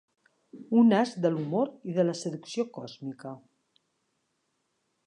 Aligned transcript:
Un 0.81 0.87
as 1.01 1.11
de 1.25 1.31
l'humor 1.35 1.69
i 1.91 1.95
de 1.99 2.07
la 2.09 2.17
seducció 2.23 2.67
còsmica. 2.79 3.37